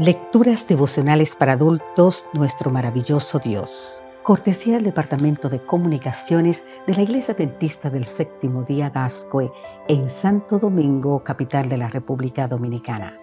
Lecturas 0.00 0.68
devocionales 0.68 1.34
para 1.34 1.54
adultos, 1.54 2.26
nuestro 2.32 2.70
maravilloso 2.70 3.40
Dios. 3.40 4.04
Cortesía 4.22 4.74
del 4.74 4.84
Departamento 4.84 5.48
de 5.48 5.60
Comunicaciones 5.60 6.64
de 6.86 6.94
la 6.94 7.02
Iglesia 7.02 7.34
Adventista 7.34 7.90
del 7.90 8.04
Séptimo 8.04 8.62
Día 8.62 8.90
Gascoe 8.90 9.50
en 9.88 10.08
Santo 10.08 10.60
Domingo, 10.60 11.24
capital 11.24 11.68
de 11.68 11.78
la 11.78 11.88
República 11.88 12.46
Dominicana. 12.46 13.18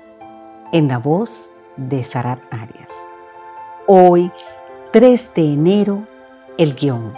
En 0.74 0.90
la 0.90 0.98
voz 0.98 1.54
de 1.78 2.04
Sarat 2.04 2.44
Arias. 2.52 3.08
Hoy, 3.88 4.30
3 4.92 5.34
de 5.34 5.54
enero, 5.54 6.06
el 6.58 6.76
guion. 6.76 7.14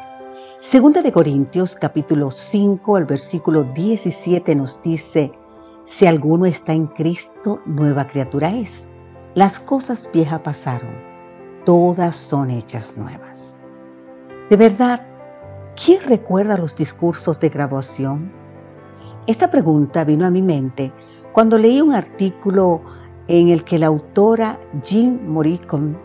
Segunda 0.60 1.02
de 1.02 1.12
Corintios 1.12 1.76
capítulo 1.76 2.30
5, 2.30 2.96
el 3.00 3.06
versículo 3.06 3.64
17 3.64 4.54
nos 4.54 4.84
dice, 4.84 5.32
si 5.84 6.06
alguno 6.06 6.46
está 6.46 6.74
en 6.74 6.86
Cristo, 6.86 7.64
nueva 7.66 8.06
criatura 8.06 8.54
es 8.54 8.90
las 9.38 9.60
cosas 9.60 10.10
viejas 10.12 10.40
pasaron, 10.40 10.90
todas 11.64 12.16
son 12.16 12.50
hechas 12.50 12.98
nuevas. 12.98 13.60
De 14.50 14.58
verdad, 14.58 15.06
¿quién 15.76 16.02
recuerda 16.02 16.58
los 16.58 16.76
discursos 16.76 17.40
de 17.40 17.50
graduación? 17.50 18.32
Esta 19.28 19.52
pregunta 19.52 20.04
vino 20.06 20.26
a 20.26 20.32
mi 20.32 20.42
mente 20.42 20.92
cuando 21.34 21.60
leí 21.60 21.82
un 21.82 21.94
artículo 21.94 22.82
en 23.28 23.50
el 23.50 23.64
que 23.64 23.78
la 23.78 23.86
autora 23.86 24.60
Jean 24.82 25.30
Morricone 25.32 25.96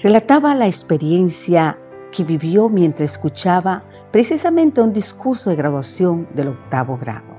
relataba 0.00 0.52
la 0.56 0.66
experiencia 0.66 1.78
que 2.10 2.24
vivió 2.24 2.68
mientras 2.68 3.12
escuchaba 3.12 3.84
precisamente 4.10 4.80
un 4.80 4.92
discurso 4.92 5.50
de 5.50 5.56
graduación 5.56 6.26
del 6.34 6.48
octavo 6.48 6.98
grado. 6.98 7.36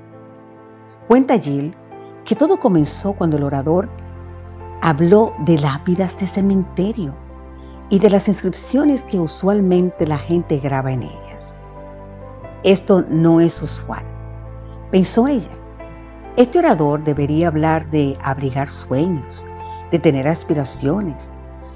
Cuenta 1.10 1.38
Jill 1.38 1.76
que 2.24 2.36
todo 2.38 2.58
comenzó 2.62 3.12
cuando 3.12 3.36
el 3.36 3.44
orador 3.44 3.90
Habló 4.88 5.34
de 5.40 5.58
lápidas 5.58 6.18
de 6.18 6.26
cementerio 6.26 7.14
y 7.90 8.00
de 8.00 8.10
las 8.10 8.30
inscripciones 8.30 9.04
que 9.04 9.20
usualmente 9.20 10.08
la 10.08 10.18
gente 10.18 10.60
graba 10.60 10.94
en 10.94 11.04
ellas. 11.04 11.58
Esto 12.64 13.04
no 13.10 13.42
es 13.42 13.62
usual, 13.62 14.06
pensó 14.90 15.28
ella. 15.28 15.52
Este 16.38 16.60
orador 16.60 17.04
debería 17.04 17.50
hablar 17.50 17.90
de 17.90 18.18
abrigar 18.24 18.70
sueños, 18.70 19.46
de 19.92 20.00
tener 20.00 20.26
aspiraciones, 20.26 21.34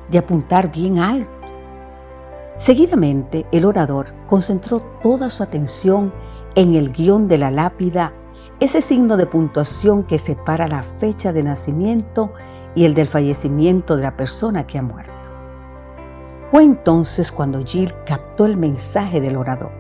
de 0.10 0.18
apuntar 0.18 0.72
bien 0.72 0.98
alto. 0.98 1.36
Seguidamente, 2.56 3.46
el 3.52 3.66
orador 3.66 4.16
concentró 4.26 4.80
toda 5.04 5.30
su 5.30 5.44
atención 5.44 6.14
en 6.56 6.76
el 6.76 6.94
guion 6.94 7.28
de 7.28 7.40
la 7.40 7.52
lápida, 7.52 8.14
ese 8.62 8.82
signo 8.82 9.18
de 9.18 9.26
puntuación 9.26 10.04
que 10.04 10.18
separa 10.18 10.70
la 10.70 10.82
fecha 10.82 11.34
de 11.34 11.44
nacimiento 11.44 12.32
y 12.76 12.86
el 12.86 12.94
del 12.94 13.08
fallecimiento 13.08 13.96
de 13.96 14.04
la 14.04 14.16
persona 14.16 14.66
que 14.66 14.78
ha 14.78 14.84
muerto. 14.84 15.14
Fue 16.52 16.64
entonces 16.64 17.32
cuando 17.32 17.64
Jill 17.64 17.94
captó 18.06 18.46
el 18.46 18.58
mensaje 18.58 19.22
del 19.22 19.38
orador. 19.38 19.72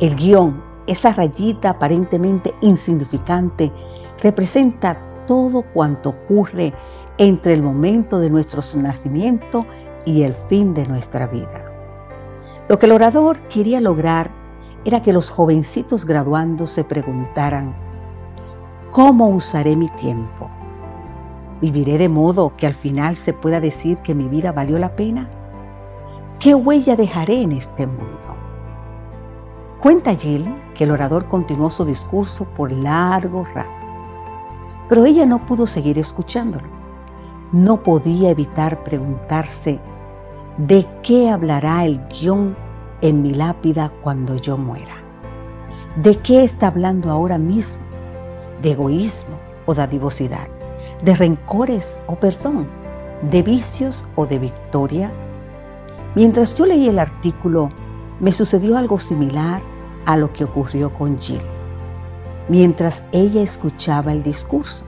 El 0.00 0.16
guion, 0.16 0.62
esa 0.86 1.12
rayita 1.12 1.70
aparentemente 1.70 2.54
insignificante, 2.60 3.72
representa 4.20 5.00
todo 5.26 5.62
cuanto 5.62 6.10
ocurre 6.10 6.72
entre 7.18 7.52
el 7.52 7.62
momento 7.62 8.18
de 8.18 8.30
nuestro 8.30 8.60
nacimiento 8.80 9.66
y 10.04 10.22
el 10.22 10.34
fin 10.34 10.74
de 10.74 10.86
nuestra 10.86 11.28
vida. 11.28 11.72
Lo 12.68 12.78
que 12.78 12.86
el 12.86 12.92
orador 12.92 13.40
quería 13.42 13.80
lograr 13.80 14.30
era 14.84 15.02
que 15.02 15.12
los 15.12 15.30
jovencitos 15.30 16.04
graduando 16.04 16.66
se 16.66 16.84
preguntaran, 16.84 17.76
¿cómo 18.90 19.28
usaré 19.28 19.76
mi 19.76 19.88
tiempo? 19.90 20.50
¿Viviré 21.62 21.96
de 21.96 22.08
modo 22.08 22.52
que 22.52 22.66
al 22.66 22.74
final 22.74 23.14
se 23.14 23.32
pueda 23.32 23.60
decir 23.60 23.98
que 23.98 24.16
mi 24.16 24.26
vida 24.26 24.50
valió 24.50 24.80
la 24.80 24.96
pena? 24.96 25.30
¿Qué 26.40 26.56
huella 26.56 26.96
dejaré 26.96 27.40
en 27.40 27.52
este 27.52 27.86
mundo? 27.86 28.36
Cuenta 29.80 30.12
Jill 30.16 30.52
que 30.74 30.82
el 30.82 30.90
orador 30.90 31.28
continuó 31.28 31.70
su 31.70 31.84
discurso 31.84 32.46
por 32.56 32.72
largo 32.72 33.44
rato, 33.54 33.92
pero 34.88 35.04
ella 35.04 35.24
no 35.24 35.46
pudo 35.46 35.64
seguir 35.64 35.98
escuchándolo. 35.98 36.66
No 37.52 37.80
podía 37.84 38.30
evitar 38.30 38.82
preguntarse, 38.82 39.78
¿de 40.58 40.84
qué 41.04 41.30
hablará 41.30 41.84
el 41.84 42.00
guion 42.08 42.56
en 43.02 43.22
mi 43.22 43.34
lápida 43.34 43.92
cuando 44.02 44.34
yo 44.34 44.58
muera? 44.58 44.96
¿De 45.94 46.18
qué 46.18 46.42
está 46.42 46.66
hablando 46.66 47.08
ahora 47.08 47.38
mismo? 47.38 47.84
¿De 48.60 48.72
egoísmo 48.72 49.36
o 49.66 49.74
dadivosidad? 49.74 50.48
De 51.02 51.14
rencores 51.14 52.00
o 52.06 52.16
perdón, 52.16 52.66
de 53.30 53.42
vicios 53.42 54.06
o 54.16 54.26
de 54.26 54.38
victoria? 54.38 55.12
Mientras 56.14 56.54
yo 56.54 56.66
leí 56.66 56.88
el 56.88 56.98
artículo, 56.98 57.70
me 58.20 58.32
sucedió 58.32 58.76
algo 58.76 58.98
similar 58.98 59.60
a 60.06 60.16
lo 60.16 60.32
que 60.32 60.44
ocurrió 60.44 60.92
con 60.92 61.18
Jill, 61.20 61.42
mientras 62.48 63.04
ella 63.12 63.42
escuchaba 63.42 64.12
el 64.12 64.22
discurso. 64.22 64.84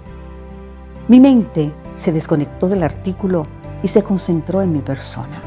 Mi 1.08 1.20
mente 1.20 1.72
se 1.94 2.12
desconectó 2.12 2.68
del 2.68 2.82
artículo 2.82 3.46
y 3.82 3.88
se 3.88 4.02
concentró 4.02 4.62
en 4.62 4.72
mi 4.72 4.80
persona. 4.80 5.42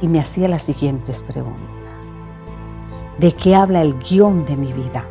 Y 0.00 0.08
me 0.08 0.20
hacía 0.20 0.48
las 0.48 0.62
siguientes 0.62 1.22
preguntas. 1.22 1.60
¿De 3.18 3.32
qué 3.32 3.54
habla 3.54 3.82
el 3.82 3.98
guion 3.98 4.44
de 4.46 4.56
mi 4.56 4.72
vida? 4.72 5.04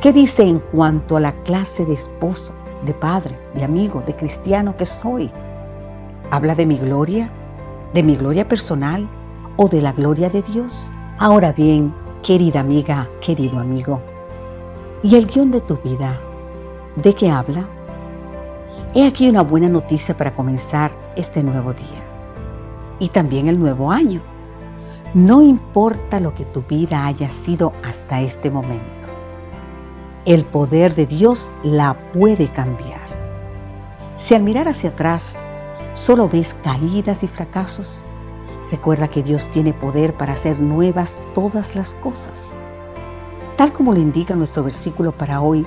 ¿Qué 0.00 0.12
dice 0.12 0.42
en 0.44 0.58
cuanto 0.58 1.16
a 1.16 1.20
la 1.20 1.32
clase 1.42 1.84
de 1.84 1.94
esposo, 1.94 2.54
de 2.84 2.94
padre, 2.94 3.38
de 3.54 3.64
amigo, 3.64 4.02
de 4.02 4.14
cristiano 4.14 4.76
que 4.76 4.86
soy? 4.86 5.30
¿Habla 6.30 6.54
de 6.54 6.66
mi 6.66 6.78
gloria? 6.78 7.30
¿De 7.94 8.02
mi 8.02 8.16
gloria 8.16 8.48
personal 8.48 9.08
o 9.56 9.68
de 9.68 9.80
la 9.80 9.92
gloria 9.92 10.30
de 10.30 10.42
Dios? 10.42 10.90
Ahora 11.18 11.52
bien, 11.52 11.94
querida 12.22 12.60
amiga, 12.60 13.08
querido 13.20 13.58
amigo, 13.58 14.00
¿y 15.02 15.16
el 15.16 15.26
guion 15.26 15.50
de 15.50 15.60
tu 15.60 15.76
vida? 15.78 16.18
¿De 16.96 17.14
qué 17.14 17.30
habla? 17.30 17.66
He 18.94 19.06
aquí 19.06 19.28
una 19.28 19.42
buena 19.42 19.68
noticia 19.68 20.16
para 20.16 20.34
comenzar 20.34 20.92
este 21.16 21.42
nuevo 21.42 21.72
día 21.72 22.02
y 22.98 23.08
también 23.08 23.48
el 23.48 23.58
nuevo 23.58 23.90
año. 23.90 24.20
No 25.14 25.42
importa 25.42 26.20
lo 26.20 26.34
que 26.34 26.44
tu 26.44 26.62
vida 26.62 27.06
haya 27.06 27.28
sido 27.28 27.72
hasta 27.82 28.20
este 28.20 28.50
momento 28.50 29.01
el 30.24 30.44
poder 30.44 30.94
de 30.94 31.06
Dios 31.06 31.50
la 31.64 31.98
puede 32.12 32.48
cambiar. 32.52 33.08
Si 34.14 34.34
al 34.34 34.42
mirar 34.42 34.68
hacia 34.68 34.90
atrás 34.90 35.48
solo 35.94 36.28
ves 36.28 36.54
caídas 36.54 37.24
y 37.24 37.28
fracasos, 37.28 38.04
recuerda 38.70 39.08
que 39.08 39.22
Dios 39.22 39.48
tiene 39.48 39.72
poder 39.72 40.16
para 40.16 40.34
hacer 40.34 40.60
nuevas 40.60 41.18
todas 41.34 41.74
las 41.74 41.94
cosas. 41.96 42.58
Tal 43.56 43.72
como 43.72 43.92
lo 43.92 43.98
indica 43.98 44.36
nuestro 44.36 44.62
versículo 44.62 45.10
para 45.10 45.40
hoy, 45.40 45.66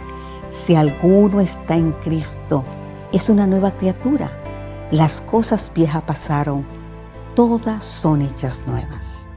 si 0.49 0.75
alguno 0.75 1.41
está 1.41 1.75
en 1.75 1.91
Cristo, 1.91 2.63
es 3.11 3.29
una 3.29 3.45
nueva 3.45 3.71
criatura. 3.71 4.31
Las 4.89 5.19
cosas 5.19 5.69
viejas 5.75 6.03
pasaron, 6.03 6.65
todas 7.35 7.83
son 7.83 8.21
hechas 8.21 8.61
nuevas. 8.65 9.31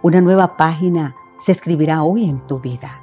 Una 0.00 0.20
nueva 0.22 0.56
página 0.56 1.14
se 1.38 1.52
escribirá 1.52 2.02
hoy 2.02 2.30
en 2.30 2.40
tu 2.46 2.58
vida 2.58 3.02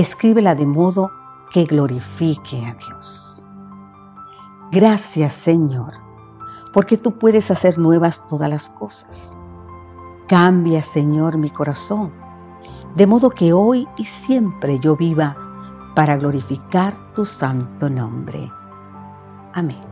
escríbela 0.00 0.54
de 0.54 0.64
modo 0.64 1.10
que 1.50 1.64
glorifique 1.64 2.64
a 2.64 2.74
Dios. 2.74 3.50
Gracias 4.70 5.32
Señor, 5.32 5.94
porque 6.72 6.96
tú 6.96 7.18
puedes 7.18 7.50
hacer 7.50 7.78
nuevas 7.78 8.26
todas 8.28 8.48
las 8.48 8.68
cosas. 8.68 9.36
Cambia 10.28 10.82
Señor 10.82 11.36
mi 11.36 11.50
corazón, 11.50 12.12
de 12.94 13.06
modo 13.06 13.30
que 13.30 13.52
hoy 13.52 13.88
y 13.96 14.04
siempre 14.04 14.78
yo 14.78 14.96
viva 14.96 15.36
para 15.96 16.16
glorificar 16.16 16.94
tu 17.14 17.24
santo 17.24 17.90
nombre. 17.90 18.52
Amén. 19.54 19.87